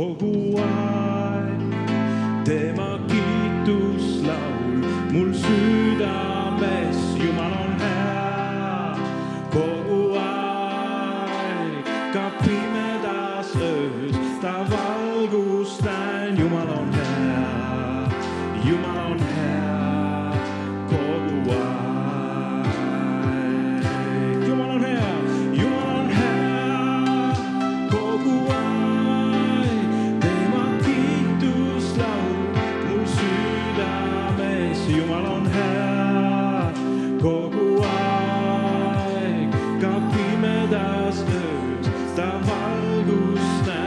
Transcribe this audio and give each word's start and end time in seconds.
fogo 0.00 0.56
há. 0.58 0.99
augusta 42.22 43.79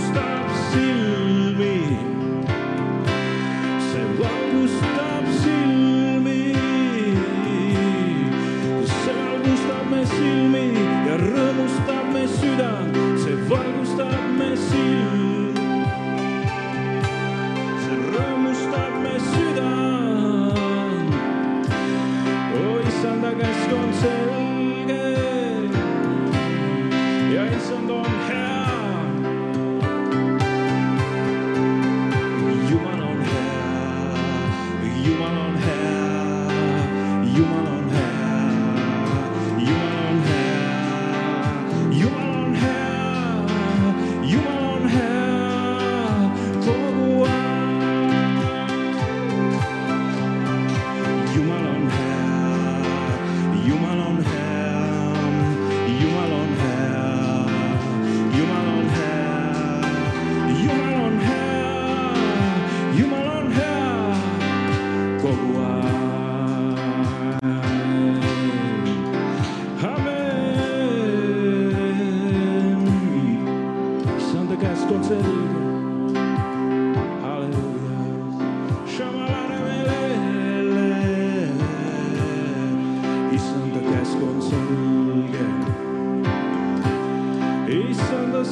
see 0.00 0.12
valgustab 0.12 1.35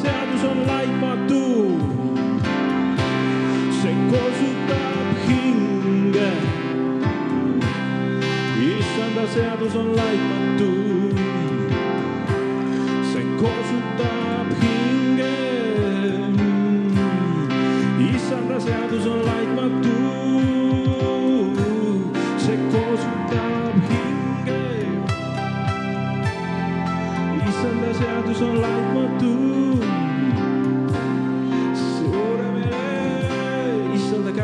seadus 0.05 0.45
on 0.45 0.67
laitmatu. 0.67 1.43
see 3.81 3.97
kosutab 4.13 5.09
hinge. 5.27 6.31
issanda 8.71 9.25
seadus 9.35 9.77
on 9.77 9.97
laitmatu. 9.97 10.44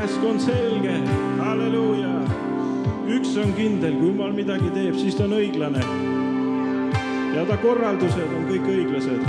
Käsk 0.00 0.24
on 0.24 0.40
selge, 0.40 0.92
halleluuja. 1.38 2.08
üks 3.10 3.36
on 3.36 3.50
kindel, 3.52 3.98
kui 3.98 4.08
jumal 4.08 4.32
midagi 4.32 4.70
teeb, 4.72 4.94
siis 4.96 5.16
ta 5.18 5.26
on 5.26 5.34
õiglane. 5.36 5.82
ja 7.34 7.44
ta 7.44 7.56
korraldused 7.60 8.32
on 8.36 8.46
kõik 8.48 8.68
õiglased, 8.74 9.26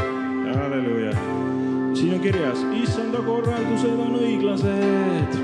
halleluuja. 0.55 1.11
siin 1.93 2.13
on 2.15 2.21
kirjas, 2.23 2.63
issanda 2.83 3.19
korraldused 3.25 3.99
on 4.05 4.15
õiglased. 4.21 5.35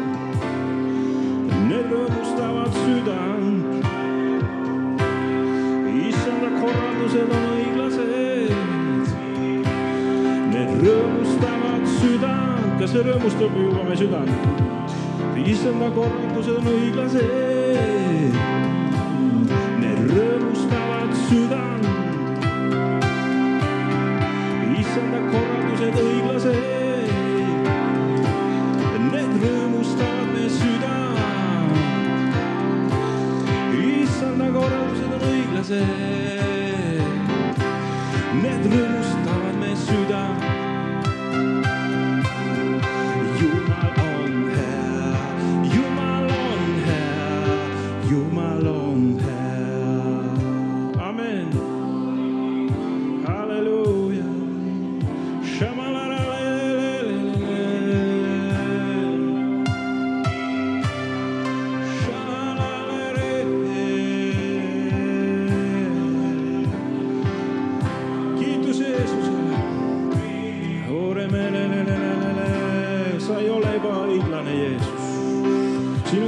Need 1.67 1.91
rõõmustavad 1.91 2.79
südant 2.85 3.83
issanda 6.07 6.53
korraldused 6.61 7.35
on 7.35 7.43
õiglased. 7.57 8.55
Need 10.55 10.71
rõõmustavad 10.87 11.91
südant, 11.97 12.79
kas 12.79 12.95
see 12.95 13.05
rõõmustab 13.11 13.61
juba 13.65 13.83
meie 13.83 13.99
südant? 14.05 14.67
Issanda 15.47 15.89
korraldused 15.95 16.57
on 16.59 16.67
õiglased. 16.71 18.33
Need 19.81 20.01
rõõmustavad 20.11 21.13
südant. 21.27 21.87
issanda 24.81 25.21
korraldused 25.31 26.01
õiglased. 26.03 26.86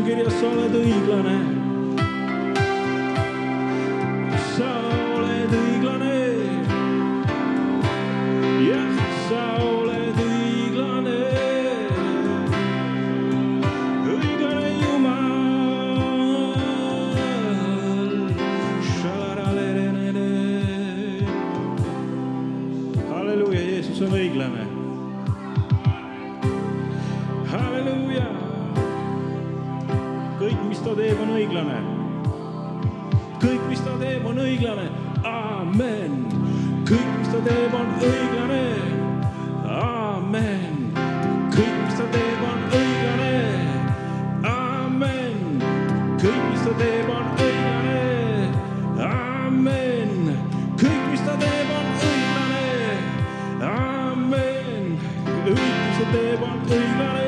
Siin 0.09 0.19
on 0.19 0.25
kirjas, 0.25 0.41
sa 0.41 0.49
oled 0.49 0.73
õiglane. 0.73 1.58
teeb, 30.99 31.19
on 31.23 31.29
õiglane. 31.31 31.77
kõik, 33.39 33.61
mis 33.69 33.81
ta 33.85 33.93
teeb, 34.01 34.25
on 34.27 34.39
õiglane. 34.43 34.87
amen. 35.23 36.15
kõik, 36.89 37.11
mis 37.19 37.29
ta 37.31 37.39
teeb, 37.45 37.75
on 37.79 37.93
õiglane. 38.07 38.63
amen. 39.79 40.91
kõik, 41.55 41.77
mis 41.85 41.95
ta 41.99 42.07
teeb, 42.15 42.41
on 42.49 42.65
õiglane. 42.79 43.35
amen. 44.51 45.39
kõik, 46.23 46.43
mis 46.49 46.65
ta 46.67 46.73
teeb, 46.81 47.13
on 47.15 47.31
õiglane. 47.45 48.01
amen. 49.07 50.11
kõik, 50.83 51.05
mis 51.13 51.23
ta 51.29 51.37
teeb, 51.45 51.71
on 51.77 51.87
õiglane. 52.09 52.67
amen. 53.71 54.99
kõik, 55.47 55.63
mis 55.63 56.03
ta 56.03 56.11
teeb, 56.11 56.45
on 56.51 56.67
õiglane. 56.67 57.18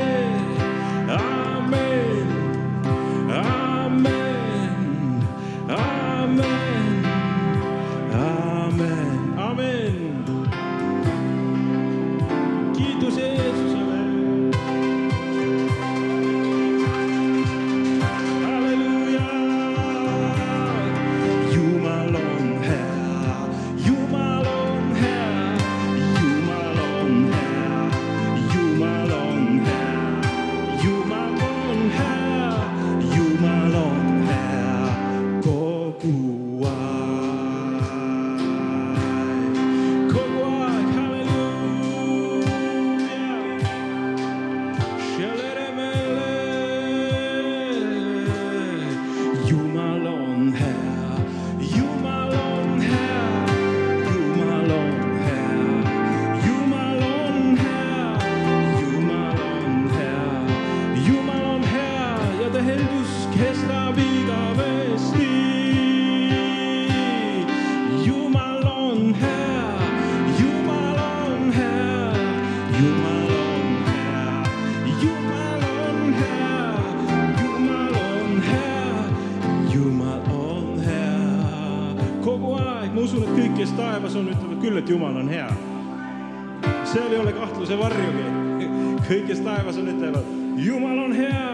kõik, 89.11 89.25
kes 89.27 89.41
taevas 89.43 89.75
on, 89.79 89.89
ütlevad 89.91 90.27
Jumal 90.61 90.99
on 91.03 91.13
hea. 91.15 91.47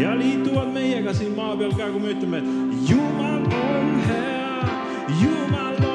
Ja 0.00 0.14
liituvad 0.18 0.72
meiega 0.74 1.12
siin 1.14 1.36
maa 1.36 1.54
peal 1.58 1.74
ka, 1.78 1.90
kui 1.92 2.02
me 2.02 2.14
ütleme, 2.16 2.40
et 2.42 2.90
Jumal 2.90 3.44
on 3.58 3.92
hea, 4.08 4.64
Jumal 5.20 5.76
on 5.76 5.82
hea, 5.82 5.91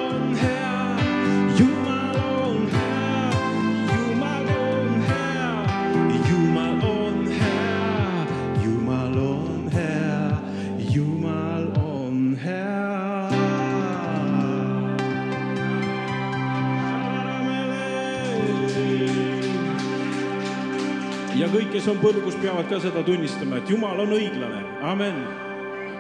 kes 21.88 21.96
on 21.96 22.02
põrgus, 22.04 22.36
peavad 22.44 22.68
ka 22.68 22.82
seda 22.84 23.00
tunnistama, 23.08 23.62
et 23.62 23.70
Jumal 23.72 24.02
on 24.04 24.12
õiglane, 24.12 24.60
amen. 24.84 25.22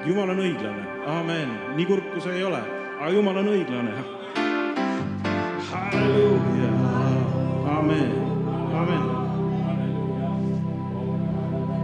Jumal 0.03 0.33
on 0.33 0.43
õiglane, 0.43 0.83
amen, 1.07 1.53
nii 1.77 1.87
kurb 1.87 2.11
kui 2.11 2.25
see 2.25 2.35
ei 2.41 2.43
ole, 2.43 2.59
aga 2.97 3.13
Jumal 3.15 3.39
on 3.39 3.53
õiglane. 3.53 3.95
halleluuja, 5.71 6.75
amen, 6.91 7.27
amen 7.79 8.16